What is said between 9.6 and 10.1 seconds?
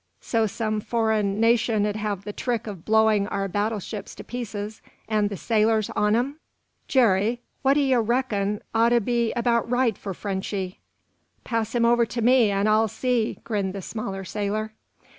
right